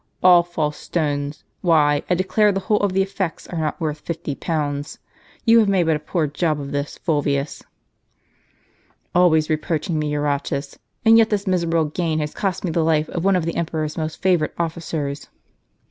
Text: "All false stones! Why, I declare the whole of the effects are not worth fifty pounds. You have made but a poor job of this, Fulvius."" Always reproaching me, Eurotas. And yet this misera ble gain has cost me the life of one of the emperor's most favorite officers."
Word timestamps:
"All 0.23 0.41
false 0.41 0.77
stones! 0.77 1.43
Why, 1.61 2.01
I 2.09 2.15
declare 2.15 2.51
the 2.51 2.61
whole 2.61 2.79
of 2.79 2.93
the 2.93 3.03
effects 3.03 3.45
are 3.45 3.59
not 3.59 3.79
worth 3.79 3.99
fifty 3.99 4.33
pounds. 4.33 4.97
You 5.45 5.59
have 5.59 5.69
made 5.69 5.83
but 5.83 5.95
a 5.95 5.99
poor 5.99 6.25
job 6.25 6.59
of 6.59 6.71
this, 6.71 6.97
Fulvius."" 6.97 7.61
Always 9.13 9.47
reproaching 9.47 9.99
me, 9.99 10.09
Eurotas. 10.09 10.79
And 11.05 11.19
yet 11.19 11.29
this 11.29 11.45
misera 11.45 11.69
ble 11.69 11.85
gain 11.85 12.17
has 12.17 12.33
cost 12.33 12.63
me 12.63 12.71
the 12.71 12.83
life 12.83 13.09
of 13.09 13.23
one 13.23 13.35
of 13.35 13.45
the 13.45 13.55
emperor's 13.55 13.95
most 13.95 14.19
favorite 14.23 14.55
officers." 14.57 15.27